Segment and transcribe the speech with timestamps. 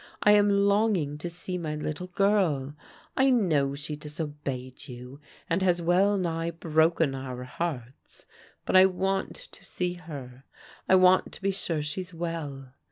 [0.23, 2.73] I am longing to see my little prL
[3.15, 8.25] I know she disobeyed you, and has well nigh broken our hearts,
[8.65, 10.43] but I want to see her.
[10.89, 12.73] I want to be sure she's well.